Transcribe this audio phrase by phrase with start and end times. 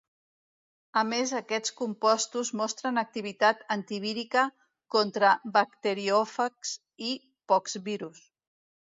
[0.99, 4.45] A més aquests compostos mostren activitat antivírica
[4.95, 6.71] contra bacteriòfags
[7.09, 7.11] i
[7.53, 8.25] poxvirus.